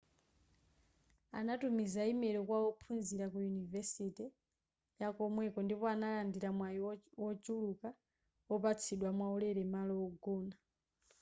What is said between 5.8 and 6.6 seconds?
analandira